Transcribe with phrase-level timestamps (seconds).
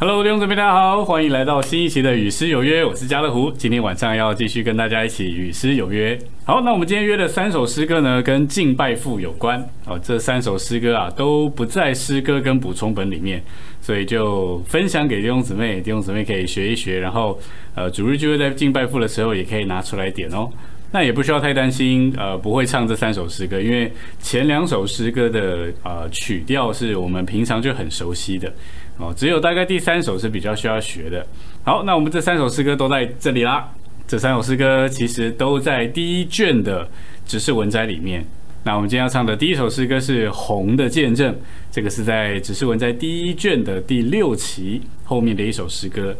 [0.00, 3.50] Hello，弟兄姊妹，大家好，欢迎来到新一期的《与诗有约》，我是家乐福。
[3.58, 6.16] 今天晚上要继续跟大家一起与诗有约。
[6.44, 9.60] 好，那我们今天约的三首诗歌呢，跟敬拜父有关。
[9.86, 13.42] 哦，这三首诗歌啊，都不在诗歌跟补充本里面，
[13.80, 17.00] 所以就分享给弟兄姊妹，弟兄姊妹可以学一学。
[17.00, 17.36] 然后，
[17.74, 20.48] 呃，主日就会在敬拜父的时候，也可以拿出来点哦。
[20.90, 23.92] 那也不需要太担心，呃，不会唱这三首诗歌，因为
[24.22, 28.50] 前两首诗歌的呃曲调是我们平常就很熟悉的。
[28.98, 31.24] 哦，只有大概第三首是比较需要学的。
[31.62, 33.68] 好，那我们这三首诗歌都在这里啦。
[34.06, 36.88] 这三首诗歌其实都在第一卷的
[37.26, 38.24] 指示文摘里面。
[38.64, 41.32] 那我们今天要唱的第一首诗歌是《红的见证》，
[41.70, 46.14] 这个是在指示文摘第一卷的第六期后面的一首诗歌。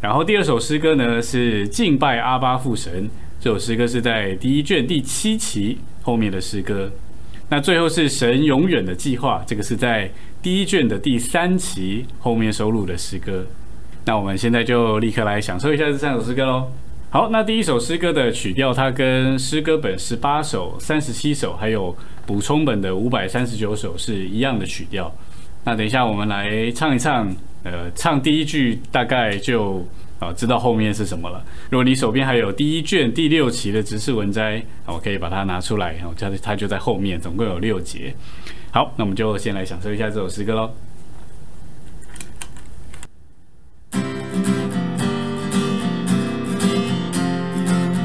[0.00, 3.04] 然后第二首诗歌呢是《敬拜阿巴父神》，
[3.40, 6.90] 这首诗歌是在第一卷第七期后面的诗歌。
[7.50, 10.10] 那最后是神永远的计划，这个是在
[10.42, 13.44] 第一卷的第三期后面收录的诗歌。
[14.04, 16.70] 那我们现在就立刻来享受一下这三首诗歌喽。
[17.10, 25.12] 好，那第一首诗歌的曲调，它跟诗歌本十八首、三十七首，还有补充本的五百三十九首是一样的曲调。
[25.64, 29.86] 那等一下我们来唱一唱，呃，唱第一句大概就。
[30.18, 31.40] 啊，知道后面是什么了。
[31.70, 38.12] 如果你手边还有第一卷第六期的直视文摘，我可以把它拿出来，然后它它就在后面，总共有六节。
[38.78, 40.70] 好，那我们就先来享受一下这首诗歌喽。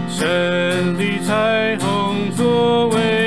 [0.10, 3.23] 神的彩虹作为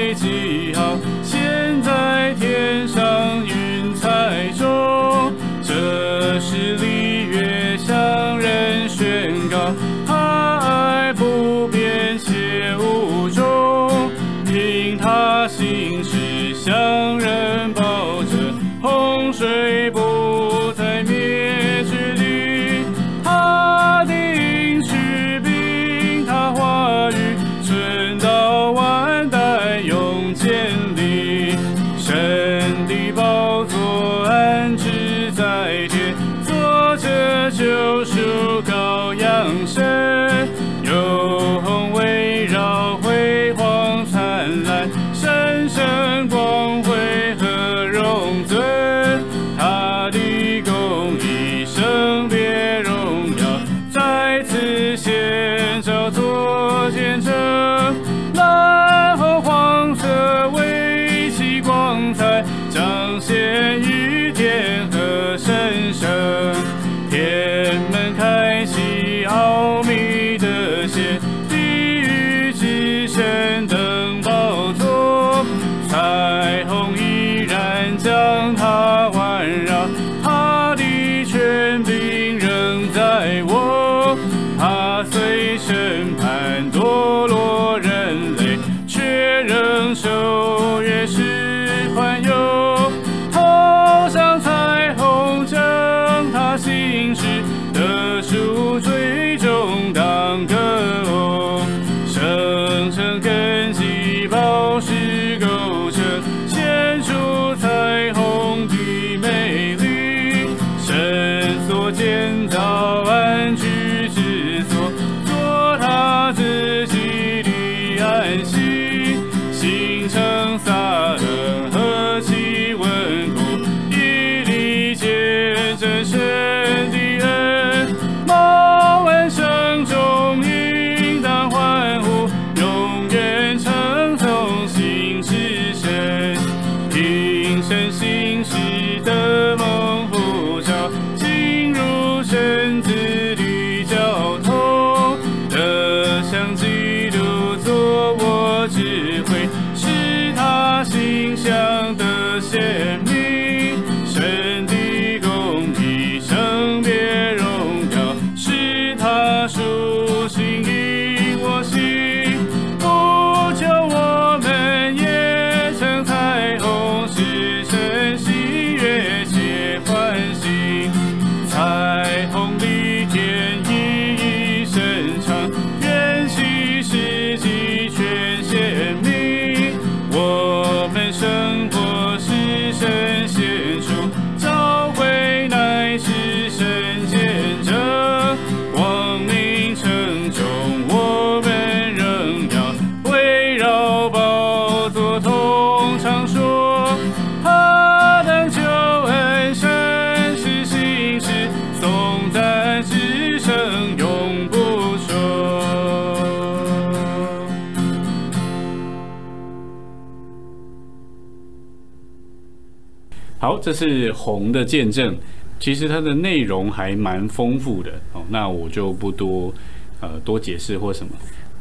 [213.66, 215.18] 这是红的见证，
[215.58, 218.22] 其实它的内容还蛮丰富的哦。
[218.28, 219.52] 那我就不多
[220.00, 221.12] 呃多解释或什么。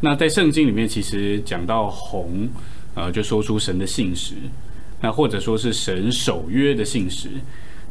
[0.02, 2.48] 那在圣经里面，其实讲到红，
[2.94, 4.36] 呃，就说出神的信实，
[5.02, 7.28] 那或者说是神守约的信实。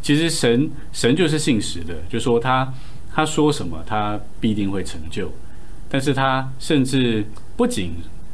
[0.01, 2.73] 其实神神就是信实的，就说他
[3.13, 5.29] 他说什么，他必定会成就。
[5.91, 7.25] 但是他甚至
[7.57, 7.91] 不仅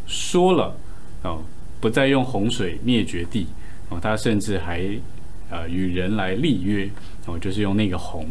[0.07, 0.77] 说了
[1.23, 1.41] 哦，
[1.81, 3.47] 不再用洪水灭绝地
[3.89, 4.87] 哦，他甚至还
[5.51, 6.89] 呃与人来立约
[7.27, 8.27] 哦，就是用那个红。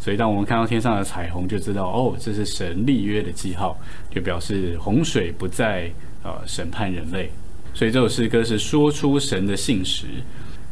[0.00, 3.78] 所以当我们看到天上的彩虹，就知道哦，这是神立约的记号，
[4.10, 5.88] 就表示洪水不再
[6.24, 7.30] 呃审判人类。
[7.72, 10.06] 所以这首诗歌是说出神的信实。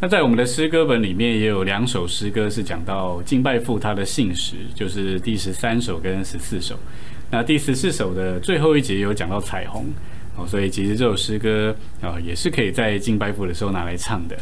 [0.00, 6.74] 那在我们的诗歌本里面也有两首诗歌是讲到敬拜父他的信实，就是第十三首跟十四首。
[7.30, 9.86] 那第十四首的最后一节有讲到彩虹
[10.36, 14.36] 哦，所以其实这首诗歌啊也是可以在敬拜父的时候拿来唱的。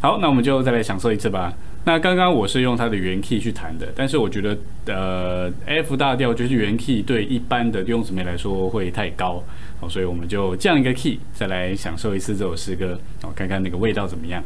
[0.00, 1.52] 好，那我们就再来享受一次吧。
[1.84, 4.56] 那刚刚我是用它的原 key 去弹的，但是我觉得
[4.86, 9.42] 呃 F 大调就是原 key 对一般的弟兄姊妹来说会太高，
[9.80, 14.42] 哦，所以我们就降一个 key 再来享受一次这首诗歌，哦，看看那个味道怎么样。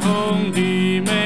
[0.00, 1.25] 红的美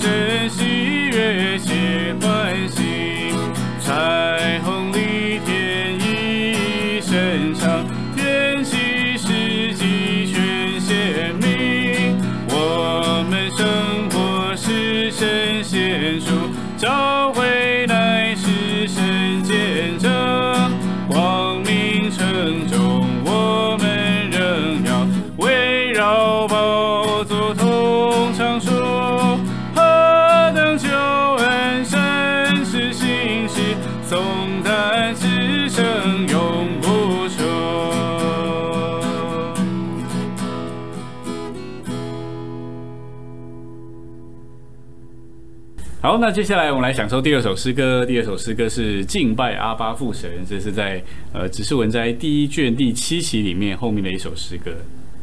[0.00, 3.32] 神喜悦写欢喜。
[3.80, 7.84] 彩虹里天意深长，
[8.16, 12.18] 天启世纪全显明。
[12.48, 16.50] 我们生活是神显出，
[46.06, 48.06] 好，那接下来我们来享受第二首诗歌。
[48.06, 54.70] 第二首诗歌是敬拜阿巴父神，这是在呃《指示文摘》第一卷第七期里面后面的一首诗歌。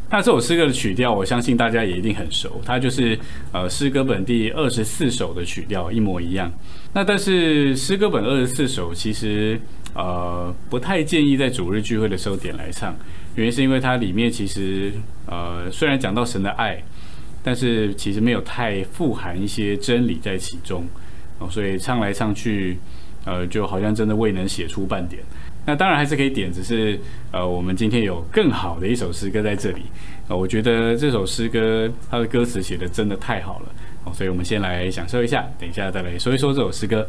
[0.09, 3.17] 那这首诗歌的曲调，我相信大家也一定很熟，它就是
[3.53, 6.51] 呃诗歌本第二十四首的曲调一模一样。
[6.93, 9.57] 那但是诗歌本二十四首其实
[9.95, 12.93] 呃不太建议在主日聚会的时候点来唱，
[13.35, 14.91] 原因是因为它里面其实
[15.27, 16.83] 呃虽然讲到神的爱。
[17.43, 20.85] 但是其实没有太富含一些真理在其中，
[21.39, 22.77] 哦，所以唱来唱去，
[23.25, 25.21] 呃，就好像真的未能写出半点。
[25.65, 26.99] 那当然还是可以点，只是
[27.31, 29.83] 呃，我们今天有更好的一首诗歌在这里，
[30.27, 33.69] 呃，我觉得这首诗歌它的歌词写的真的太好了，
[34.05, 37.07] 哦，所以我们先来享受一下，等一下再来说一说这首诗歌。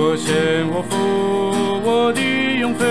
[0.00, 1.57] 我生我福。
[1.90, 2.20] 我的
[2.60, 2.86] 永分，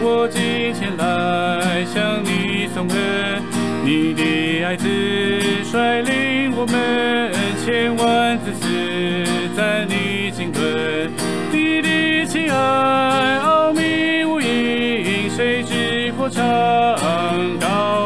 [0.00, 3.42] 我今天来向你送恩。
[3.84, 4.88] 你的爱子
[5.62, 7.30] 率领我们
[7.62, 11.12] 千万子嗣在你经纶。
[11.52, 16.42] 你的情爱奥秘无垠，谁知破长
[17.60, 18.05] 高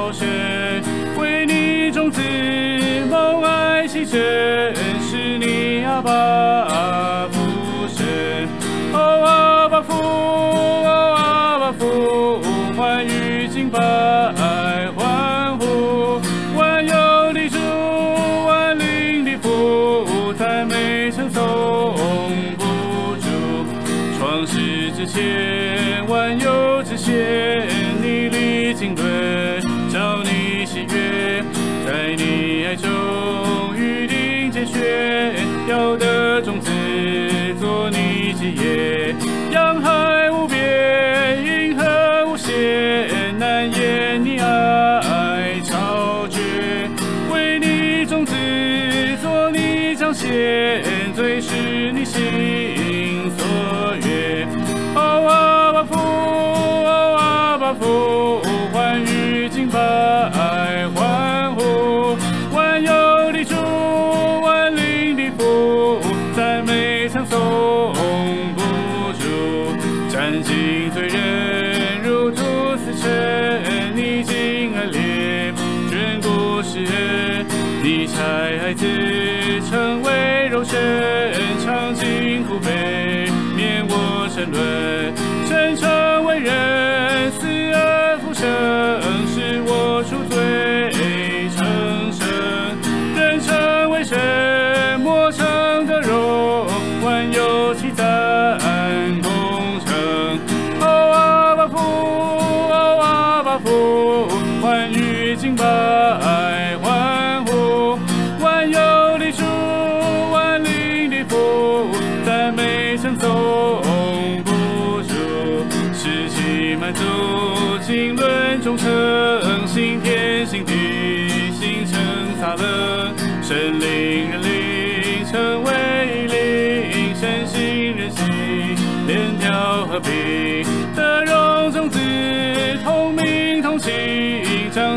[51.14, 52.59] 最是你心。
[105.32, 106.59] 已经把爱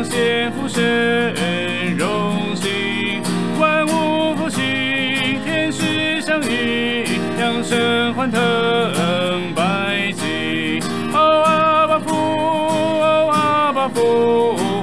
[0.04, 1.34] 彰显福神
[1.96, 3.22] 荣幸，
[3.58, 4.62] 万物复兴，
[5.42, 7.06] 天使相应，
[7.40, 8.42] 扬声欢腾
[9.54, 10.82] 百姓，
[11.14, 12.12] 哦阿爸父。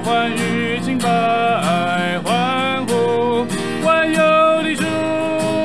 [0.04, 1.08] 欢愉敬拜，
[2.24, 3.46] 欢呼，
[3.86, 4.84] 万有的主，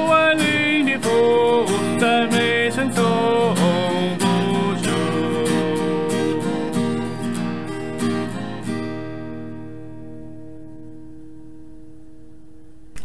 [0.09, 1.67] 万灵的父，
[1.99, 2.36] 赞美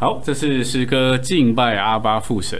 [0.02, 2.60] 好，这是诗歌敬拜阿巴父神。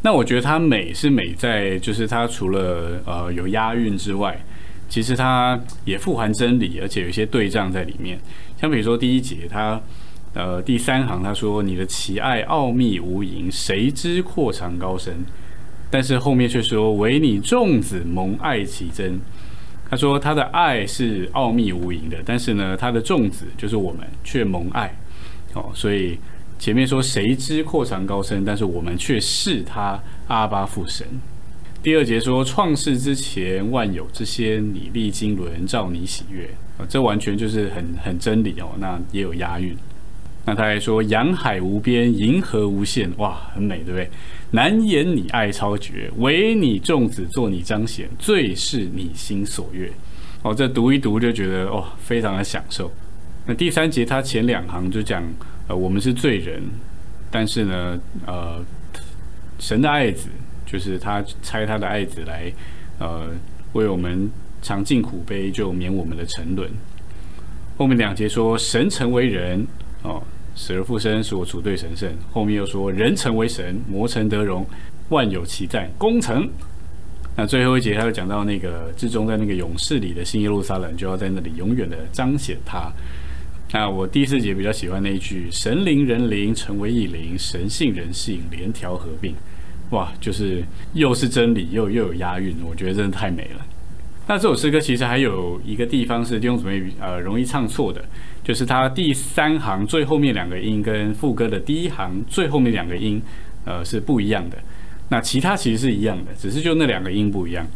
[0.00, 4.34] 那我觉得它美是美在，就是它除了呃有押韵之外。
[4.88, 8.18] 其实它也富含真理，而且有一些对仗在里面。
[8.58, 9.78] 像比如说第一节，它
[10.32, 15.14] 呃第三行他说：“你的奇爱奥秘无垠，谁知阔长高深？”
[15.92, 19.20] 但是后面却说：“唯你众子蒙爱其真。”
[19.90, 24.90] 他说他的爱是奥秘无垠的，但是呢，他的众子就是我们却蒙爱。
[25.52, 26.18] 哦，所以
[26.58, 31.06] 前面说谁知阔长高深，但是我们却视他阿巴父神。
[31.82, 38.70] 第二节说创世之前万有之先，你历经纶，照你喜悦啊，这完全就是很很真理哦。
[38.78, 39.76] 那也有押韵。
[40.44, 44.10] 那他还说洋海无边，银河无限，哇，很美，对不对？
[44.50, 49.92] 难言你爱超绝，唯你众子做你彰显，最是你心所悦。
[50.42, 52.90] 哦，这读一读就觉得哦，非常的享受。
[53.46, 55.22] 那第三节他前两行就讲，
[55.68, 56.62] 呃，我们是罪人，
[57.30, 58.64] 但是呢，呃，
[59.58, 60.28] 神的爱子
[60.64, 62.50] 就是他差他的爱子来，
[62.98, 63.28] 呃，
[63.74, 64.30] 为我们
[64.62, 66.70] 尝尽苦悲，就免我们的沉沦。
[67.76, 69.66] 后面两节说神成为人，
[70.02, 70.22] 哦，
[70.56, 72.12] 死而复生，使我主对神圣。
[72.32, 74.66] 后面又说人成为神，魔成得荣，
[75.10, 76.48] 万有其在，功成。
[77.36, 82.90] 那最后一节他又讲到那个至终在那个勇士里的新耶路撒冷，就要在那里永远的彰显他。
[83.72, 89.34] 那我第四节比较喜欢那一句：神灵人灵成为一灵，神性人性连调合并。
[89.90, 90.62] 哇，就是
[90.94, 93.66] 又是真理，又又有押韵，我觉得真的太美了。
[94.26, 98.04] 那这首诗歌其实还有一个地方是弟兄姊妹呃容易唱错的，
[98.44, 103.22] 就是它第三行最后面两个音跟副歌的第一行最后面两个音
[103.64, 104.58] 呃是不一样的。
[105.08, 107.66] 那其他其实是一样的，只是就那两个音不一样。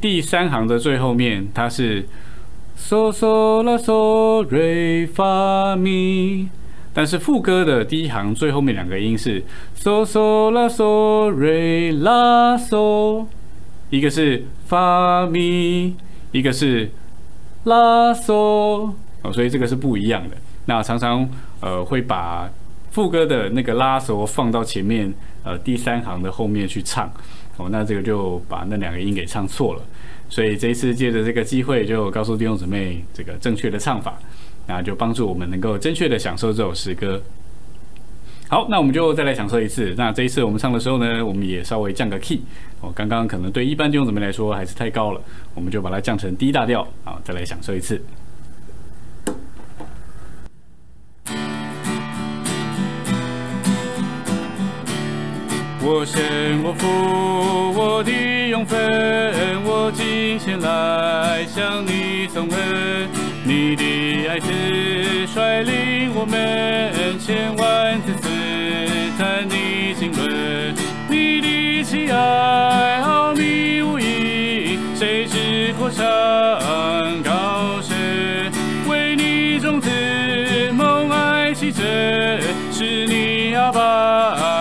[0.00, 2.06] 第三行的最后面，它是
[2.80, 6.48] 嗦嗦啦嗦瑞发咪，
[6.92, 9.44] 但是副歌的第一行最后面两个音是
[9.78, 13.26] 嗦嗦啦嗦瑞拉嗦，
[13.90, 15.94] 一个是发咪，
[16.32, 16.90] 一个是
[17.64, 20.36] 拉嗦哦，所以这个是不一样的。
[20.64, 21.28] 那常常
[21.60, 22.50] 呃会把
[22.90, 25.12] 副歌的那个拉嗦放到前面。
[25.42, 27.10] 呃，第三行的后面去唱，
[27.56, 29.80] 哦，那这个就把那两个音给唱错了，
[30.30, 34.18] 所以这一次借着这个机会，就告诉弟兄姊妹这个正确的唱法，
[34.66, 37.20] 那就帮助我们能够正确的享受这首诗歌。
[38.48, 39.94] 好，那我们就再来享受一次。
[39.96, 42.40] 那这一次我们唱的时候呢，我们也稍微降个 key，
[42.80, 45.20] 哦，刚刚可能对一般弟兄姊妹来说还是太高了，
[45.54, 48.00] 我们就把它降成 D 大调，啊，再来享受一次。
[55.82, 56.86] 我生我福，
[57.80, 58.76] 我的用分，
[59.64, 63.08] 我今先来向你送恩。
[63.44, 64.50] 你的爱子
[65.26, 68.28] 率领我们千万次次
[69.16, 70.74] 赞你经纶，
[71.08, 76.04] 你的慈爱奥秘无垠，谁知过山
[77.22, 78.50] 高深？
[78.88, 79.88] 为你种子
[80.72, 81.84] 梦爱起真，
[82.72, 84.59] 是你阿爸。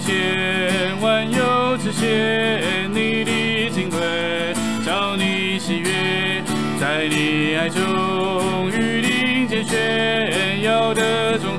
[0.00, 3.98] 千万有这些你的金贵，
[4.84, 6.42] 照你喜悦，
[6.80, 11.57] 在你爱中，雨林间炫耀的钟。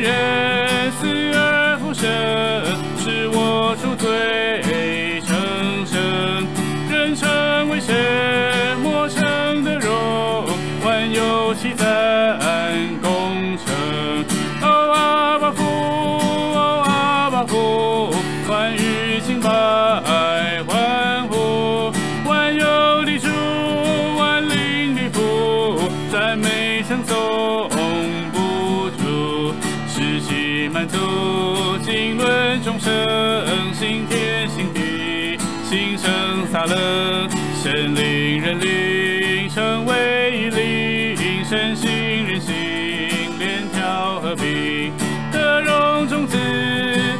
[0.00, 2.08] 人死而复生
[2.98, 4.61] 是我赎罪。
[36.68, 41.90] 神灵人灵成为一灵，神性
[42.26, 42.54] 人心
[43.38, 44.92] 连条合并，
[45.32, 46.38] 德荣种子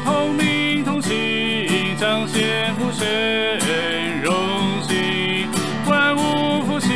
[0.05, 4.33] 同名同姓，彰显父神荣
[4.83, 5.48] 幸，
[5.87, 6.92] 万物复兴，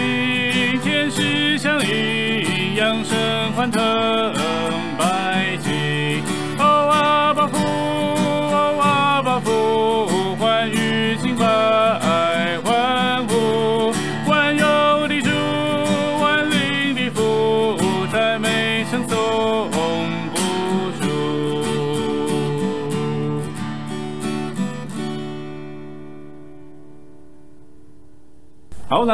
[0.82, 4.35] 天使相应，扬声欢腾。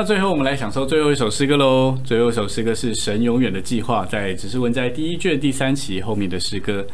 [0.02, 1.96] 那最后我们来享受最后一首诗歌喽。
[2.02, 6.84] 最后一首诗歌是《神永远的计划》，在只是文在第一卷第三期后面的诗歌。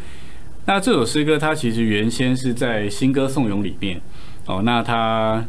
[0.66, 3.98] 那这首诗歌它其实原先是在新歌颂咏里面
[4.44, 5.42] 哦，那它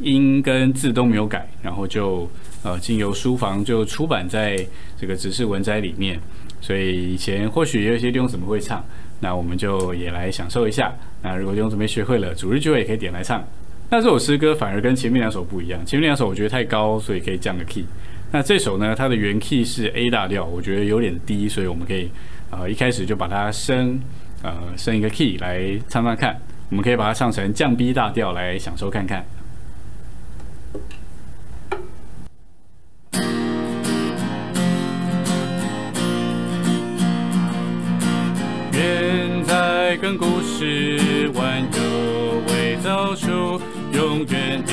[0.00, 2.26] 音跟字都没有改，然后就
[2.62, 4.56] 呃经由书房就出版在
[4.98, 6.18] 这个只是文摘里面。
[6.62, 8.82] 所以以前或许也有一些弟兄姊妹会唱，
[9.20, 10.90] 那我们就也来享受一下。
[11.22, 13.44] 那如果弟兄姊妹学会了，主日聚会也可以点来唱。
[13.88, 17.84] 那这首诗歌反而跟前面两首不一样，前面两首我觉得太高，所以可以降个 key。
[18.32, 22.10] 那这首呢，它的原 key 是 A 大调，我觉得有点低，所以我们可以
[22.50, 24.00] 呃一开始就把它升
[24.42, 26.36] 呃升一个 key 来唱唱看。
[26.68, 29.24] 我们可以把它唱成降 B 大调来享受看看。
[38.72, 43.60] 愿在跟故事万有未造出。
[43.96, 44.72] 永远的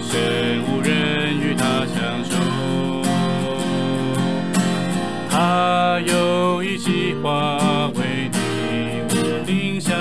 [0.00, 2.32] 神，无人与他相守。
[5.28, 7.58] 他有一计划
[7.94, 8.38] 为你
[9.10, 9.12] 我
[9.44, 9.92] 定下，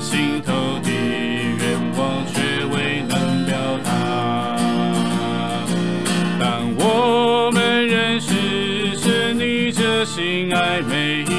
[0.00, 1.62] 心头的愿
[1.98, 3.90] 望却未能表达。
[6.40, 11.35] 当我们认识神，你这心爱美意，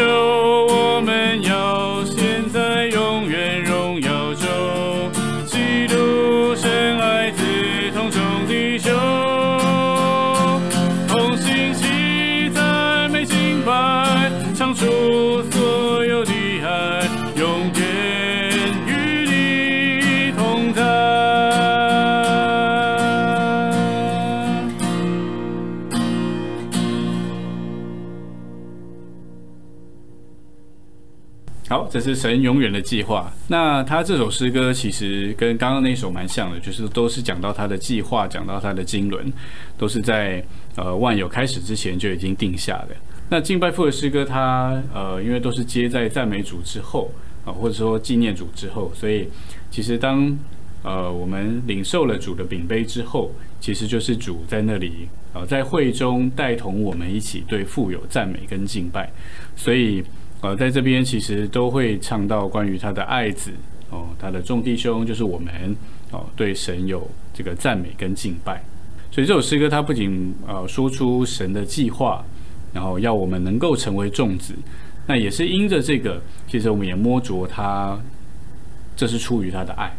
[0.00, 0.39] 不
[31.70, 33.32] 好，这是神永远的计划。
[33.46, 39.32] 那他这首诗歌其实跟刚刚那首蛮像的，就是都是讲到他的计划，讲到他的经纶，
[39.78, 42.96] 都是在呃万有开始之前就已经定下的。
[43.28, 47.08] 那敬拜父的诗歌，它呃因为都是接在赞美主之后
[47.44, 49.28] 啊，或者说纪念主之后，所以
[49.70, 50.36] 其实当
[50.82, 53.30] 呃我们领受了主的饼杯之后，
[53.60, 59.08] 其实就是主在那里呃在会中带同我们一起对富有赞美跟敬拜，
[59.54, 60.02] 所以。
[60.42, 63.50] 呃，在这边其实都会唱到关于他的爱子
[63.90, 65.76] 哦，他的众弟兄就是我们
[66.10, 68.62] 哦，对神有这个赞美跟敬拜。
[69.12, 72.24] 所以这首诗歌它不仅呃说出神的计划，
[72.72, 74.54] 然后要我们能够成为众子，
[75.06, 77.98] 那也是因着这个，其实我们也摸着他，
[78.96, 79.92] 这是出于他的爱。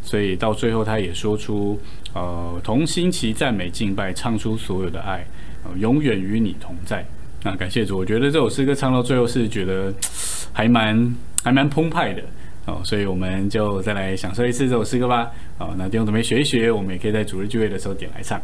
[0.00, 1.78] 所以到最后他也说出，
[2.14, 5.26] 呃，同心齐赞美敬拜，唱出所有的爱，
[5.76, 7.04] 永远与你同在。
[7.44, 9.92] 啊感谢主，我觉得这首诗歌唱到最后是觉得
[10.52, 12.22] 还蛮还蛮澎湃的
[12.66, 15.28] 哦，所以我们就再来享受一次这首诗歌吧。
[15.58, 18.40] 哦，那弟兄姊妹学一学，我们也可以在主日聚会的时候点来唱。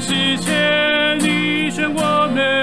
[0.00, 2.59] 世界你选我们，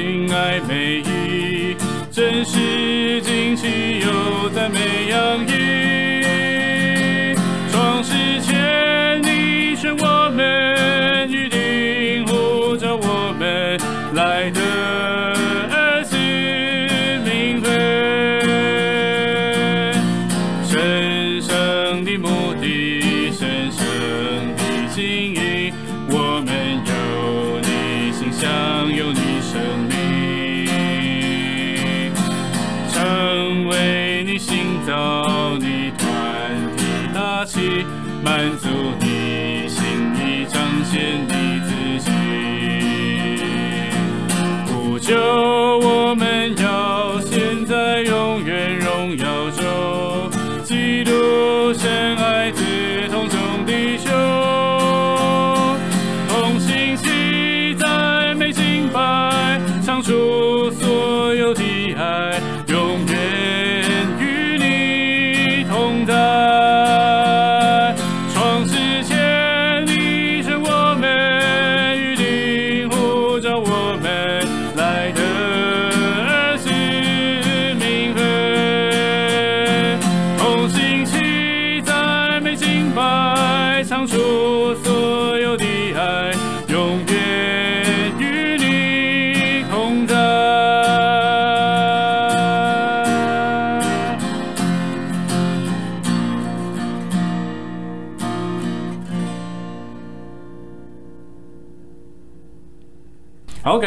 [0.00, 1.76] 这心爱美意，
[2.10, 7.34] 真实惊奇又赞美洋溢。
[7.70, 13.78] 创世前你选我们，预定呼召我们
[14.14, 14.60] 来的
[15.70, 16.16] 儿子
[17.22, 17.70] 名分。
[20.64, 22.99] 神圣的目的，
[38.30, 38.68] 满足
[39.00, 39.09] 你。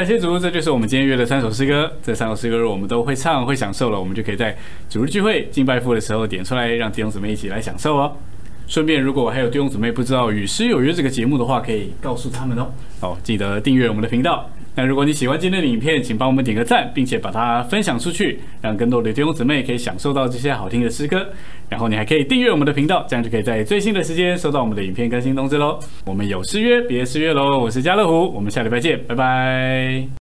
[0.03, 1.89] 感谢主，这就是我们今天约的三首诗歌。
[2.03, 4.53] 这三首诗歌我们都会唱、会享受了，我们就可以在
[4.89, 8.11] 主日聚会敬拜父的时候点出来，让弟兄姊妹一起来享受哦。
[8.67, 12.67] 顺便，如果还有弟兄姊妹不知道《与诗有约》这个节目的话，可以告诉他们哦。
[12.99, 14.49] 好，记得订阅我们的频道。
[14.75, 21.27] 那如果你喜欢今天的影片，请帮我们点个赞，并且把它分享出去，让更多的弟兄姊妹可以享受到这些好听的诗歌。
[21.69, 25.79] 然后你还可以订阅我们的频道，这样就可以在最新的时间收到我们的影片更新通知喽。
[26.05, 27.59] 我们有诗约，别失约喽！
[27.59, 30.22] 我是家乐虎，我们下礼拜见，拜拜。